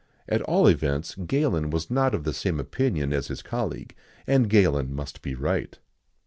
At 0.27 0.41
all 0.41 0.65
events, 0.65 1.13
Galen 1.13 1.69
was 1.69 1.91
not 1.91 2.15
of 2.15 2.23
the 2.23 2.33
same 2.33 2.59
opinion 2.59 3.13
as 3.13 3.27
his 3.27 3.43
colleague,[XIX 3.43 3.95
97] 4.27 4.41
and 4.41 4.49
Galen 4.49 4.95
must 4.95 5.21
be 5.21 5.35
right. 5.35 5.77